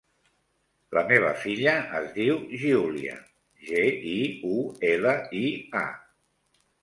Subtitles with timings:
[0.97, 3.19] La meva filla es diu Giulia:
[3.67, 3.83] ge,
[4.15, 4.17] i,
[4.55, 4.57] u,
[4.91, 5.45] ela, i,
[5.85, 5.87] a.